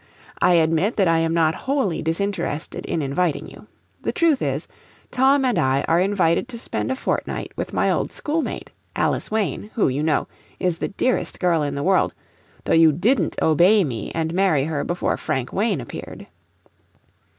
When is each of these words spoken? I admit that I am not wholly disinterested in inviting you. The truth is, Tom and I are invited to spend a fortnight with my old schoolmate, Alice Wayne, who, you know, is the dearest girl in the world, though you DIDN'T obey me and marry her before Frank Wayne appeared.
I 0.41 0.53
admit 0.53 0.95
that 0.95 1.07
I 1.07 1.19
am 1.19 1.31
not 1.31 1.53
wholly 1.53 2.01
disinterested 2.01 2.87
in 2.87 3.03
inviting 3.03 3.47
you. 3.47 3.67
The 4.01 4.11
truth 4.11 4.41
is, 4.41 4.67
Tom 5.11 5.45
and 5.45 5.59
I 5.59 5.85
are 5.87 5.99
invited 5.99 6.47
to 6.49 6.57
spend 6.57 6.91
a 6.91 6.95
fortnight 6.95 7.51
with 7.55 7.71
my 7.71 7.91
old 7.91 8.11
schoolmate, 8.11 8.71
Alice 8.95 9.29
Wayne, 9.29 9.69
who, 9.75 9.89
you 9.89 10.01
know, 10.01 10.27
is 10.59 10.79
the 10.79 10.87
dearest 10.87 11.39
girl 11.39 11.61
in 11.61 11.75
the 11.75 11.83
world, 11.83 12.15
though 12.63 12.73
you 12.73 12.91
DIDN'T 12.91 13.35
obey 13.43 13.83
me 13.83 14.11
and 14.15 14.33
marry 14.33 14.65
her 14.65 14.83
before 14.83 15.17
Frank 15.17 15.53
Wayne 15.53 15.79
appeared. 15.79 16.25